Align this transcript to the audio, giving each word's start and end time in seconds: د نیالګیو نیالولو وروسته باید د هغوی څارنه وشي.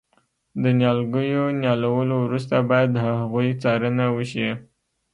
د 0.61 0.63
نیالګیو 0.77 1.43
نیالولو 1.61 2.15
وروسته 2.25 2.55
باید 2.69 2.89
د 2.93 2.97
هغوی 3.07 3.49
څارنه 3.61 4.05
وشي. 4.15 4.49